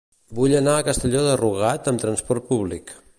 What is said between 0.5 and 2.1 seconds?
anar a Castelló de Rugat amb